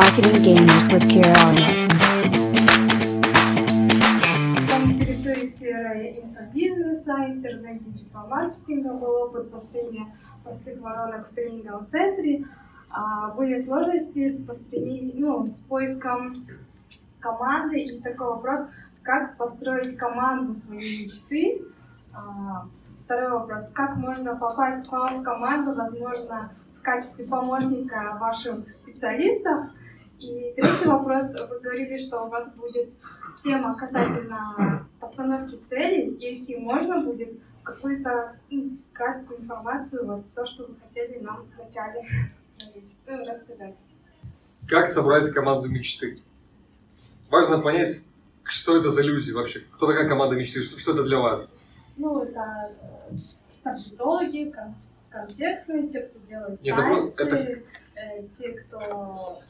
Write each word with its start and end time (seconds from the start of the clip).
Marketing 0.00 0.42
Gamers 0.42 0.86
with 0.90 1.06
Kira 1.12 1.34
Elliott. 1.44 1.76
Интересуюсь 4.86 5.56
сферой 5.56 6.22
инфобизнеса, 6.22 7.26
интернет-диджитал-маркетинга, 7.26 8.94
был 8.94 9.10
опыт 9.24 9.50
построения 9.50 10.06
простых 10.42 10.80
воронок 10.80 11.28
в 11.28 11.34
тренинговом 11.34 11.86
центре. 11.88 12.46
А, 12.88 13.28
были 13.34 13.58
сложности 13.58 14.26
с, 14.26 14.42
построением, 14.42 15.20
ну, 15.20 15.50
с 15.50 15.64
поиском 15.64 16.32
команды 17.18 17.80
и 17.80 18.00
такой 18.00 18.28
вопрос, 18.28 18.60
как 19.02 19.36
построить 19.36 19.94
команду 19.98 20.54
своей 20.54 21.04
мечты. 21.04 21.62
А, 22.14 22.66
второй 23.04 23.32
вопрос, 23.32 23.70
как 23.72 23.96
можно 23.96 24.34
попасть 24.34 24.88
к 24.88 24.92
вам 24.92 25.20
в 25.20 25.22
команду, 25.22 25.74
возможно, 25.74 26.52
в 26.78 26.82
качестве 26.82 27.26
помощника 27.26 28.16
ваших 28.18 28.70
специалистов. 28.70 29.72
И 30.20 30.52
третий 30.54 30.86
вопрос, 30.86 31.34
вы 31.48 31.60
говорили, 31.60 31.96
что 31.96 32.24
у 32.24 32.28
вас 32.28 32.54
будет 32.54 32.90
тема 33.42 33.74
касательно 33.74 34.86
постановки 35.00 35.56
целей, 35.56 36.14
если 36.20 36.56
можно 36.56 37.00
будет 37.00 37.32
какую-то 37.62 38.36
ну, 38.50 38.70
краткую 38.92 39.40
информацию, 39.40 40.06
вот 40.06 40.24
то, 40.34 40.44
что 40.44 40.66
вы 40.66 40.74
хотели 40.76 41.20
нам 41.20 41.46
вначале 41.56 42.02
ну, 43.06 43.26
рассказать. 43.26 43.74
Как 44.68 44.88
собрать 44.90 45.30
команду 45.32 45.70
мечты? 45.70 46.20
Важно 47.30 47.58
понять, 47.60 48.04
что 48.42 48.76
это 48.76 48.90
за 48.90 49.02
люди 49.02 49.30
вообще, 49.30 49.60
кто 49.72 49.86
такая 49.86 50.06
команда 50.06 50.36
мечты, 50.36 50.60
что, 50.62 50.78
что 50.78 50.92
это 50.92 51.02
для 51.02 51.18
вас. 51.18 51.50
Ну, 51.96 52.22
это 52.22 52.72
э, 53.10 53.16
таргетологи, 53.62 54.52
кон- 54.54 54.74
контекстные, 55.08 55.88
те, 55.88 56.00
кто 56.00 56.18
делает 56.26 56.62
Нет, 56.62 56.76
сайты, 56.76 57.22
это- 57.22 57.62
э, 58.00 58.22
те, 58.36 58.52
кто... 58.52 59.40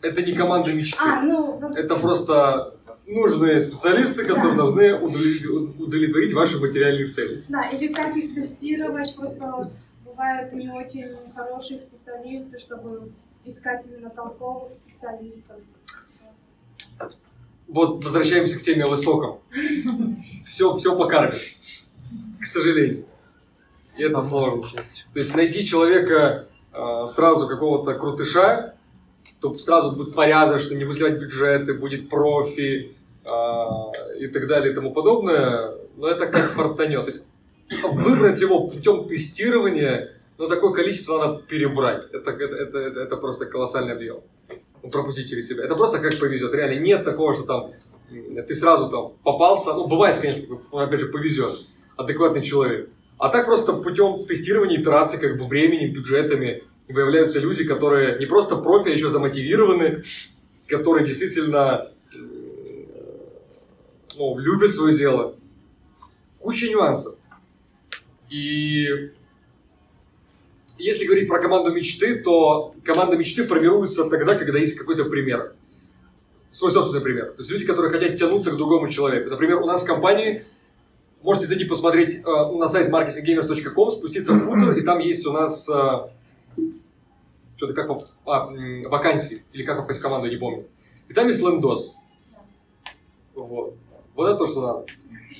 Это 0.00 0.22
не 0.22 0.32
команда 0.32 0.72
мечты. 0.72 0.98
А, 1.04 1.20
ну, 1.22 1.58
Это 1.74 1.96
просто 1.96 2.74
нужные 3.06 3.60
специалисты, 3.60 4.24
которые 4.24 4.52
Да. 4.56 4.62
должны 4.64 4.94
удовлетворить, 4.94 6.32
ваши 6.34 6.58
материальные 6.58 7.08
цели. 7.08 7.44
Да, 7.48 7.62
или 7.70 7.92
как 7.92 8.16
их 8.16 8.34
тестировать, 8.34 9.16
просто 9.16 9.70
бывают 10.04 10.52
не 10.52 10.70
очень 10.70 11.16
хорошие 11.34 11.80
специалисты, 11.80 12.58
чтобы 12.60 13.10
искать 13.44 13.86
именно 13.90 14.10
толковых 14.10 14.72
специалистов. 14.72 15.56
Вот 17.66 18.02
возвращаемся 18.04 18.58
к 18.58 18.62
теме 18.62 18.84
о 18.84 18.88
высоком. 18.88 19.40
Все, 20.46 20.74
все 20.76 20.96
по 20.96 21.06
карме. 21.06 21.38
К 22.40 22.46
сожалению. 22.46 23.04
И 23.96 24.02
это 24.02 24.22
сложно. 24.22 24.66
То 25.12 25.18
есть 25.18 25.34
найти 25.34 25.66
человека 25.66 26.46
сразу 26.72 27.48
какого-то 27.48 27.94
крутыша, 27.94 28.74
то 29.40 29.56
сразу 29.58 29.92
будет 29.92 30.14
порядочно, 30.14 30.74
не 30.74 30.84
выделять 30.84 31.18
бюджеты, 31.18 31.74
будет 31.74 32.08
профи 32.08 32.96
э, 33.24 33.28
и 34.18 34.26
так 34.28 34.48
далее 34.48 34.72
и 34.72 34.74
тому 34.74 34.92
подобное. 34.92 35.74
Но 35.96 36.08
это 36.08 36.26
как 36.26 36.52
фортанет. 36.52 37.06
То 37.06 37.12
есть 37.12 37.24
выбрать 37.82 38.40
его 38.40 38.68
путем 38.68 39.06
тестирования, 39.06 40.12
но 40.38 40.48
такое 40.48 40.72
количество 40.72 41.18
надо 41.18 41.42
перебрать. 41.42 42.06
Это, 42.12 42.30
это, 42.30 42.54
это, 42.54 42.78
это, 42.78 43.00
это 43.00 43.16
просто 43.16 43.46
колоссальный 43.46 43.92
объем. 43.92 44.20
Ну, 44.82 44.90
пропустить 44.90 45.28
через 45.28 45.48
себя. 45.48 45.64
Это 45.64 45.74
просто 45.74 45.98
как 45.98 46.18
повезет. 46.18 46.54
Реально 46.54 46.80
нет 46.80 47.04
такого, 47.04 47.34
что 47.34 47.44
там 47.44 47.72
ты 48.10 48.54
сразу 48.54 48.88
там 48.88 49.12
попался. 49.22 49.74
Ну, 49.74 49.86
бывает, 49.86 50.20
конечно, 50.20 50.58
опять 50.72 51.00
же, 51.00 51.08
повезет. 51.08 51.66
Адекватный 51.96 52.42
человек. 52.42 52.88
А 53.18 53.30
так 53.30 53.46
просто 53.46 53.72
путем 53.72 54.26
тестирования, 54.26 54.80
итерации, 54.80 55.18
как 55.18 55.36
бы 55.36 55.44
времени, 55.44 55.88
бюджетами 55.88 56.62
выявляются 56.88 57.40
люди, 57.40 57.64
которые 57.64 58.18
не 58.18 58.26
просто 58.26 58.56
профи, 58.56 58.88
а 58.88 58.92
еще 58.92 59.08
замотивированы, 59.08 60.04
которые 60.68 61.04
действительно 61.04 61.90
э, 62.14 62.18
ну, 64.16 64.38
любят 64.38 64.72
свое 64.72 64.96
дело. 64.96 65.34
Куча 66.38 66.68
нюансов. 66.68 67.16
И 68.30 69.10
если 70.78 71.04
говорить 71.04 71.28
про 71.28 71.40
команду 71.40 71.72
мечты, 71.72 72.20
то 72.20 72.74
команда 72.84 73.16
мечты 73.16 73.44
формируется 73.44 74.04
тогда, 74.04 74.36
когда 74.36 74.58
есть 74.58 74.76
какой-то 74.76 75.06
пример. 75.06 75.54
Свой 76.52 76.70
собственный 76.70 77.02
пример. 77.02 77.26
То 77.32 77.38
есть 77.38 77.50
люди, 77.50 77.66
которые 77.66 77.90
хотят 77.90 78.16
тянуться 78.16 78.52
к 78.52 78.56
другому 78.56 78.88
человеку. 78.88 79.28
Например, 79.28 79.60
у 79.60 79.66
нас 79.66 79.82
в 79.82 79.86
компании 79.86 80.44
можете 81.22 81.46
зайти 81.46 81.64
посмотреть 81.64 82.16
э, 82.16 82.22
на 82.24 82.68
сайт 82.68 82.90
marketinggamers.com, 82.90 83.90
спуститься 83.90 84.32
в 84.32 84.40
футер, 84.40 84.74
и 84.76 84.82
там 84.82 84.98
есть 84.98 85.26
у 85.26 85.32
нас 85.32 85.68
э, 85.68 86.62
что-то 87.56 87.74
как 87.74 87.88
поп- 87.88 88.02
а, 88.26 88.50
вакансии, 88.88 89.44
или 89.52 89.64
как 89.64 89.78
попасть 89.78 90.00
в 90.00 90.02
команду, 90.02 90.28
не 90.28 90.36
помню. 90.36 90.66
И 91.08 91.14
там 91.14 91.26
есть 91.26 91.40
лендос. 91.40 91.94
Вот. 93.34 93.76
Вот 94.14 94.26
это 94.28 94.38
то, 94.38 94.46
что 94.46 94.66
надо. 94.66 94.86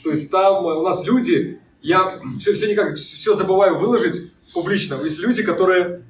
То 0.05 0.11
есть 0.11 0.31
там 0.31 0.67
э, 0.67 0.75
у 0.75 0.83
нас 0.83 1.07
люди, 1.07 1.61
я 1.83 2.21
все, 2.39 2.55
все 2.55 2.71
никак, 2.71 2.97
все 2.97 3.35
забываю 3.35 3.79
выложить 3.79 4.33
публично. 4.53 5.01
Есть 5.03 5.19
люди, 5.21 5.43
которые 5.43 6.03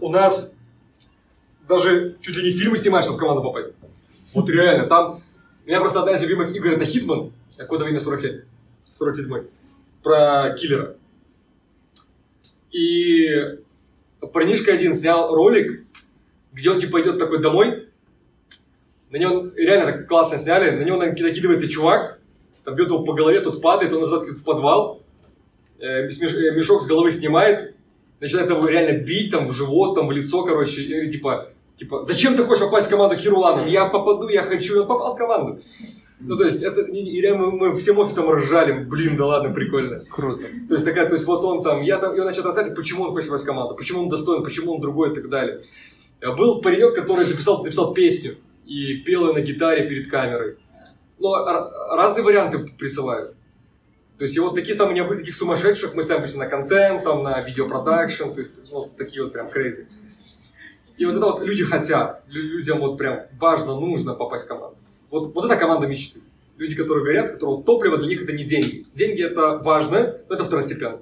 у 0.00 0.08
нас 0.08 0.56
даже 1.68 2.16
чуть 2.20 2.36
ли 2.36 2.44
не 2.44 2.50
фильмы 2.50 2.76
снимают, 2.76 3.04
чтобы 3.04 3.18
в 3.18 3.20
команду 3.20 3.42
попасть. 3.42 3.70
Вот 4.34 4.48
реально, 4.50 4.86
там... 4.86 5.22
У 5.64 5.66
меня 5.66 5.80
просто 5.80 6.00
одна 6.00 6.12
из 6.12 6.20
любимых 6.20 6.54
игр 6.54 6.72
это 6.72 6.84
Hitman, 6.84 7.32
кодовое 7.66 7.92
имя 7.92 8.00
47, 8.00 8.42
47 8.94 9.46
про 10.02 10.54
киллера. 10.58 10.96
И 12.70 13.28
парнишка 14.32 14.72
один 14.72 14.94
снял 14.94 15.34
ролик, 15.34 15.84
где 16.52 16.70
он 16.70 16.80
типа 16.80 17.02
идет 17.02 17.18
такой 17.18 17.42
домой, 17.42 17.88
на 19.10 19.16
него 19.16 19.50
реально 19.56 19.92
так 19.92 20.08
классно 20.08 20.38
сняли, 20.38 20.70
на 20.70 20.82
него 20.82 20.96
накидывается 20.96 21.68
чувак, 21.68 22.18
там 22.64 22.74
бьет 22.74 22.88
его 22.88 23.04
по 23.04 23.12
голове, 23.12 23.40
тот 23.40 23.62
падает, 23.62 23.92
он 23.92 24.00
назад 24.00 24.22
в 24.22 24.44
подвал, 24.44 25.02
э, 25.78 25.86
э, 25.86 26.06
мешок 26.56 26.82
с 26.82 26.86
головы 26.86 27.12
снимает, 27.12 27.74
начинает 28.20 28.50
его 28.50 28.66
реально 28.66 28.98
бить 28.98 29.30
там 29.30 29.48
в 29.48 29.52
живот, 29.52 29.94
там 29.94 30.08
в 30.08 30.12
лицо, 30.12 30.44
короче, 30.44 30.82
и 30.82 31.10
типа, 31.10 31.50
типа, 31.76 32.04
зачем 32.04 32.36
ты 32.36 32.44
хочешь 32.44 32.62
попасть 32.62 32.86
в 32.86 32.90
команду 32.90 33.16
Кирулана? 33.16 33.66
Я 33.66 33.86
попаду, 33.86 34.28
я 34.28 34.42
хочу, 34.42 34.76
и 34.76 34.78
он 34.78 34.86
попал 34.86 35.14
в 35.14 35.18
команду. 35.18 35.62
Ну, 36.26 36.36
то 36.38 36.44
есть, 36.44 36.62
это, 36.62 36.80
и- 36.80 37.20
реально 37.20 37.46
мы, 37.46 37.70
мы 37.70 37.76
всем 37.76 37.98
офисом 37.98 38.30
ржали, 38.30 38.72
блин, 38.84 39.16
да 39.16 39.26
ладно, 39.26 39.52
прикольно. 39.52 40.04
Круто. 40.10 40.44
То 40.68 40.74
есть, 40.74 40.84
такая, 40.86 41.06
то 41.06 41.14
есть, 41.14 41.26
вот 41.26 41.44
он 41.44 41.62
там, 41.62 41.82
я 41.82 41.98
там, 41.98 42.14
и 42.16 42.18
он 42.18 42.26
начал 42.26 42.42
рассказывать, 42.42 42.76
почему 42.76 43.04
он 43.04 43.10
хочет 43.10 43.28
попасть 43.28 43.44
в 43.44 43.46
команду, 43.46 43.74
почему 43.74 44.02
он 44.02 44.08
достоин, 44.08 44.42
почему 44.42 44.74
он 44.74 44.80
другой 44.80 45.10
и 45.12 45.14
так 45.14 45.28
далее. 45.28 45.62
А 46.22 46.32
Был 46.32 46.62
паренек, 46.62 46.94
который 46.94 47.24
записал, 47.26 47.62
написал 47.62 47.92
песню 47.92 48.36
и 48.64 48.96
пел 49.04 49.28
ее 49.28 49.34
на 49.34 49.40
гитаре 49.42 49.86
перед 49.88 50.10
камерой. 50.10 50.56
Но 51.18 51.34
разные 51.94 52.24
варианты 52.24 52.58
присылают. 52.78 53.34
То 54.16 54.24
есть, 54.24 54.36
и 54.36 54.40
вот 54.40 54.54
такие 54.54 54.74
самые 54.74 54.94
необычные, 54.94 55.20
таких 55.20 55.34
сумасшедших 55.34 55.94
мы 55.94 56.02
ставим 56.02 56.22
точно 56.22 56.40
на 56.40 56.46
контент, 56.46 57.04
там, 57.04 57.22
на 57.22 57.40
видеопродакшн, 57.42 58.30
то 58.32 58.40
есть, 58.40 58.52
вот 58.70 58.96
такие 58.96 59.22
вот 59.24 59.32
прям 59.32 59.48
crazy. 59.48 59.86
И 60.96 61.04
вот 61.04 61.16
это 61.16 61.24
вот 61.26 61.42
люди 61.42 61.64
хотят, 61.64 62.22
лю- 62.28 62.42
людям 62.56 62.78
вот 62.78 62.96
прям 62.96 63.22
важно, 63.38 63.78
нужно 63.78 64.14
попасть 64.14 64.44
в 64.44 64.48
команду. 64.48 64.76
Вот, 65.14 65.32
вот 65.32 65.44
это 65.44 65.56
команда 65.56 65.86
мечты. 65.86 66.18
Люди, 66.56 66.74
которые 66.74 67.04
горят, 67.04 67.30
которые 67.30 67.58
вот 67.58 67.64
топливо 67.64 67.98
для 67.98 68.08
них 68.08 68.22
это 68.24 68.32
не 68.32 68.42
деньги. 68.42 68.84
Деньги 68.96 69.22
это 69.22 69.58
важно, 69.58 70.16
но 70.28 70.34
это 70.34 70.44
второстепенно. 70.44 70.98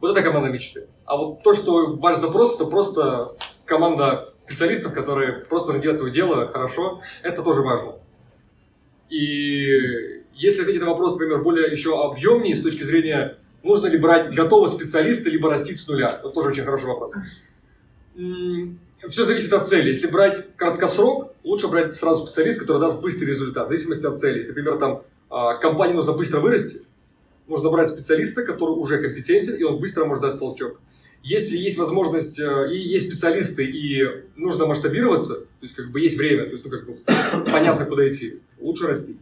Вот 0.00 0.10
это 0.10 0.22
команда 0.22 0.50
мечты. 0.50 0.88
А 1.04 1.16
вот 1.16 1.44
то, 1.44 1.54
что 1.54 1.94
ваш 1.94 2.18
запрос, 2.18 2.56
это 2.56 2.64
просто 2.64 3.36
команда 3.64 4.34
специалистов, 4.44 4.92
которые 4.92 5.44
просто 5.44 5.78
делать 5.78 5.98
свое 5.98 6.12
дело 6.12 6.48
хорошо, 6.48 7.00
это 7.22 7.44
тоже 7.44 7.60
важно. 7.60 7.94
И 9.08 10.24
если 10.34 10.64
хотите 10.64 10.80
на 10.80 10.90
вопрос, 10.90 11.12
например, 11.12 11.44
более 11.44 11.70
еще 11.70 12.04
объемнее 12.04 12.56
с 12.56 12.62
точки 12.62 12.82
зрения, 12.82 13.38
нужно 13.62 13.86
ли 13.86 13.98
брать 13.98 14.34
готового 14.34 14.66
специалиста, 14.66 15.30
либо 15.30 15.48
растить 15.48 15.78
с 15.78 15.86
нуля, 15.86 16.08
это 16.08 16.28
тоже 16.30 16.48
очень 16.48 16.64
хороший 16.64 16.86
вопрос. 16.86 17.12
Все 19.06 19.24
зависит 19.24 19.52
от 19.52 19.68
цели. 19.68 19.88
Если 19.88 20.08
брать 20.08 20.56
краткосрок, 20.56 21.32
лучше 21.44 21.68
брать 21.68 21.94
сразу 21.94 22.26
специалист, 22.26 22.58
который 22.58 22.80
даст 22.80 23.00
быстрый 23.00 23.26
результат, 23.26 23.66
в 23.66 23.68
зависимости 23.68 24.06
от 24.06 24.18
цели. 24.18 24.38
Если, 24.38 24.50
например, 24.50 24.78
там 24.78 25.02
а, 25.30 25.54
компании 25.54 25.94
нужно 25.94 26.12
быстро 26.12 26.40
вырасти, 26.40 26.82
нужно 27.46 27.70
брать 27.70 27.88
специалиста, 27.88 28.42
который 28.42 28.70
уже 28.70 28.98
компетентен, 28.98 29.54
и 29.54 29.62
он 29.62 29.78
быстро 29.78 30.04
может 30.04 30.22
дать 30.22 30.38
толчок. 30.38 30.80
Если 31.22 31.56
есть 31.56 31.78
возможность, 31.78 32.38
э, 32.38 32.72
и 32.72 32.78
есть 32.78 33.08
специалисты, 33.08 33.64
и 33.64 34.04
нужно 34.36 34.66
масштабироваться, 34.66 35.34
то 35.34 35.46
есть 35.62 35.74
как 35.74 35.90
бы 35.90 36.00
есть 36.00 36.16
время, 36.16 36.44
то 36.44 36.52
есть 36.52 36.64
ну, 36.64 36.70
как 36.70 36.86
бы, 36.86 36.98
понятно, 37.50 37.86
куда 37.86 38.08
идти, 38.08 38.40
лучше 38.60 38.86
расти. 38.86 39.16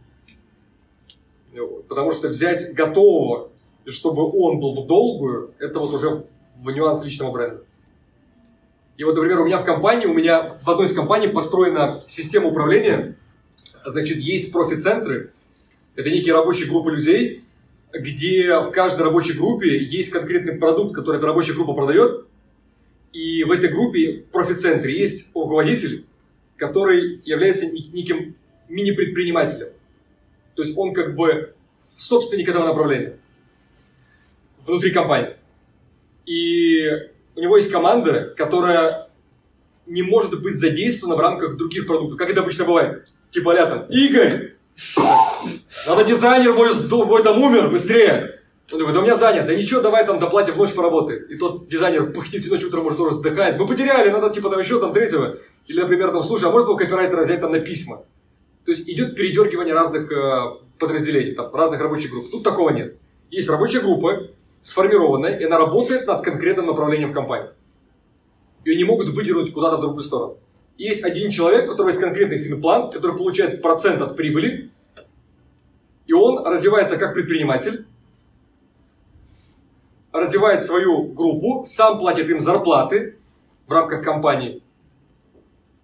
Потому 1.87 2.11
что 2.11 2.29
взять 2.29 2.73
готового, 2.73 3.49
чтобы 3.87 4.23
он 4.23 4.59
был 4.59 4.79
в 4.79 4.85
долгую, 4.85 5.53
это 5.57 5.79
вот 5.79 5.91
уже 5.93 6.23
в 6.61 6.69
нюанс 6.69 7.03
личного 7.03 7.31
бренда. 7.31 7.63
И 8.97 9.03
вот, 9.03 9.15
например, 9.15 9.39
у 9.41 9.45
меня 9.45 9.59
в 9.59 9.65
компании, 9.65 10.07
у 10.07 10.13
меня 10.13 10.57
в 10.63 10.69
одной 10.69 10.87
из 10.87 10.93
компаний 10.93 11.27
построена 11.27 12.03
система 12.07 12.47
управления, 12.47 13.15
значит, 13.85 14.17
есть 14.17 14.51
профи-центры, 14.51 15.33
это 15.95 16.09
некие 16.09 16.33
рабочие 16.33 16.67
группы 16.67 16.91
людей, 16.91 17.43
где 17.93 18.55
в 18.59 18.71
каждой 18.71 19.03
рабочей 19.03 19.33
группе 19.33 19.77
есть 19.77 20.09
конкретный 20.09 20.57
продукт, 20.57 20.95
который 20.95 21.17
эта 21.17 21.27
рабочая 21.27 21.53
группа 21.53 21.73
продает, 21.73 22.25
И 23.13 23.43
в 23.43 23.51
этой 23.51 23.69
группе, 23.69 24.25
профицентре, 24.31 24.97
есть 24.97 25.29
руководитель, 25.33 26.05
который 26.55 27.21
является 27.23 27.65
неким 27.67 28.35
мини-предпринимателем. 28.67 29.69
То 30.55 30.63
есть 30.63 30.77
он 30.77 30.93
как 30.93 31.15
бы 31.15 31.53
собственник 31.95 32.49
этого 32.49 32.65
направления 32.65 33.17
внутри 34.59 34.91
компании. 34.91 35.35
И 36.25 37.09
у 37.37 37.39
него 37.39 37.55
есть 37.55 37.71
команда, 37.71 38.33
которая 38.35 39.09
не 39.85 40.01
может 40.01 40.41
быть 40.41 40.55
задействована 40.55 41.15
в 41.15 41.19
рамках 41.19 41.55
других 41.55 41.85
продуктов. 41.85 42.17
Как 42.17 42.31
это 42.31 42.41
обычно 42.41 42.65
бывает. 42.65 43.07
Типа 43.31 43.53
а 43.53 43.65
там, 43.65 43.85
Игорь, 43.89 44.55
надо 45.85 46.03
дизайнер 46.03 46.53
мой, 46.53 46.69
мой 47.05 47.23
там 47.23 47.41
умер, 47.41 47.69
быстрее. 47.69 48.41
Он 48.71 48.79
говорит, 48.79 48.95
да 48.95 48.99
у 48.99 49.03
меня 49.03 49.15
занят. 49.15 49.45
Да 49.45 49.55
ничего, 49.55 49.81
давай 49.81 50.05
там 50.05 50.19
доплатим, 50.19 50.55
в 50.55 50.57
ночь 50.57 50.73
поработай. 50.73 51.19
И 51.29 51.37
тот 51.37 51.69
дизайнер 51.69 52.11
пыхтит 52.11 52.41
всю 52.41 52.51
ночь, 52.51 52.63
утром 52.63 52.83
может 52.83 52.97
тоже 52.97 53.11
вздыхает. 53.11 53.59
Мы 53.59 53.67
потеряли, 53.67 54.09
надо 54.09 54.31
типа 54.31 54.49
там 54.49 54.59
еще 54.59 54.79
там 54.79 54.91
третьего. 54.91 55.37
Или, 55.67 55.79
например, 55.79 56.11
там, 56.11 56.23
слушай, 56.23 56.45
а 56.45 56.51
может 56.51 56.67
его 56.67 56.75
копирайтера 56.75 57.23
взять 57.23 57.39
там 57.39 57.51
на 57.51 57.59
письма? 57.59 58.03
То 58.65 58.71
есть 58.71 58.89
идет 58.89 59.15
передергивание 59.15 59.73
разных 59.73 60.11
э, 60.11 60.57
подразделений, 60.79 61.35
там, 61.35 61.53
разных 61.53 61.79
рабочих 61.81 62.11
групп. 62.11 62.31
Тут 62.31 62.43
такого 62.43 62.71
нет. 62.71 62.97
Есть 63.29 63.47
рабочая 63.47 63.79
группа, 63.79 64.27
сформированная, 64.63 65.37
и 65.37 65.43
она 65.43 65.57
работает 65.57 66.07
над 66.07 66.23
конкретным 66.23 66.67
направлением 66.67 67.11
в 67.11 67.13
компании. 67.13 67.49
Ее 68.65 68.77
не 68.77 68.83
могут 68.83 69.09
выдернуть 69.09 69.53
куда-то 69.53 69.77
в 69.77 69.81
другую 69.81 70.03
сторону. 70.03 70.37
И 70.77 70.83
есть 70.83 71.03
один 71.03 71.31
человек, 71.31 71.65
у 71.65 71.71
которого 71.71 71.89
есть 71.89 72.01
конкретный 72.01 72.37
финплан, 72.37 72.91
который 72.91 73.17
получает 73.17 73.61
процент 73.61 74.01
от 74.01 74.15
прибыли, 74.15 74.71
и 76.05 76.13
он 76.13 76.45
развивается 76.45 76.97
как 76.97 77.13
предприниматель, 77.13 77.85
развивает 80.11 80.63
свою 80.63 81.03
группу, 81.03 81.63
сам 81.65 81.99
платит 81.99 82.29
им 82.29 82.41
зарплаты 82.41 83.17
в 83.67 83.71
рамках 83.71 84.03
компании. 84.03 84.63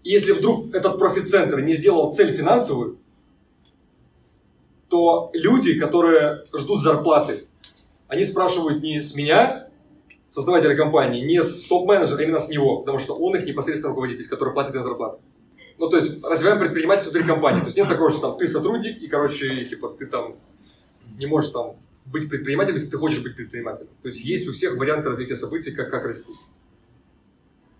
И 0.03 0.09
если 0.09 0.31
вдруг 0.31 0.73
этот 0.73 0.97
профицентр 0.97 1.59
не 1.61 1.73
сделал 1.73 2.11
цель 2.11 2.31
финансовую, 2.31 2.97
то 4.89 5.31
люди, 5.33 5.79
которые 5.79 6.43
ждут 6.53 6.81
зарплаты, 6.81 7.47
они 8.13 8.25
спрашивают 8.25 8.83
не 8.83 9.01
с 9.01 9.15
меня, 9.15 9.68
создавателя 10.30 10.75
компании, 10.75 11.25
не 11.25 11.42
с 11.42 11.65
топ-менеджера, 11.65 12.19
а 12.19 12.21
именно 12.21 12.39
с 12.39 12.48
него, 12.48 12.77
потому 12.80 13.00
что 13.00 13.15
он 13.15 13.36
их 13.36 13.45
непосредственно 13.45 13.89
руководитель, 13.89 14.27
который 14.27 14.54
платит 14.54 14.75
им 14.75 14.83
зарплату. 14.83 15.19
Ну, 15.80 15.89
то 15.89 15.98
есть, 15.98 16.24
развиваем 16.24 16.60
предпринимательство 16.60 17.10
внутри 17.10 17.27
компании. 17.27 17.62
То 17.62 17.65
есть, 17.65 17.77
нет 17.77 17.88
такого, 17.88 18.12
что 18.12 18.19
там 18.19 18.38
ты 18.38 18.48
сотрудник, 18.48 19.01
и, 19.01 19.07
короче, 19.07 19.65
типа, 19.65 19.95
ты 19.98 20.06
там 20.06 20.36
не 21.18 21.25
можешь 21.25 21.50
там 21.50 21.75
быть 22.06 22.30
предпринимателем, 22.30 22.75
если 22.75 22.92
ты 22.92 22.98
хочешь 22.98 23.24
быть 23.24 23.36
предпринимателем. 23.36 23.89
То 24.04 24.10
есть 24.10 24.24
есть 24.24 24.48
у 24.48 24.51
всех 24.51 24.77
варианты 24.77 25.10
развития 25.10 25.36
событий, 25.36 25.71
как, 25.71 25.89
как 25.89 26.06
расти. 26.06 26.31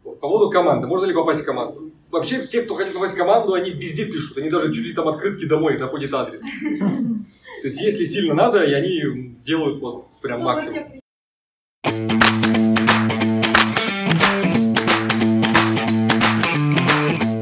Вот. 0.04 0.20
По 0.20 0.28
поводу 0.28 0.50
команды. 0.50 0.88
Можно 0.88 1.06
ли 1.06 1.14
попасть 1.14 1.42
в 1.42 1.46
команду? 1.46 1.92
Вообще, 2.10 2.42
все, 2.42 2.64
кто 2.64 2.74
хотят 2.74 2.94
попасть 2.94 3.14
в 3.14 3.18
команду, 3.18 3.54
они 3.54 3.70
везде 3.70 4.06
пишут. 4.06 4.38
Они 4.38 4.50
даже 4.50 4.74
чуть 4.74 4.86
ли 4.86 4.94
там 4.94 5.08
открытки 5.08 5.46
домой 5.46 5.78
доходит 5.78 6.12
адрес. 6.12 6.42
То 7.62 7.68
есть, 7.68 7.82
если 7.82 8.06
сильно 8.06 8.34
надо, 8.34 8.64
и 8.64 8.74
они 8.74 9.36
делают 9.46 9.80
вот 9.80 10.08
прям 10.23 10.41
ну, 10.41 10.45
максимум. 10.45 11.01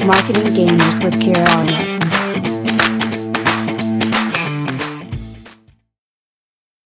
Marketing 0.06 0.54
Gamers 0.54 1.02
with 1.02 1.18
Kira 1.20 1.89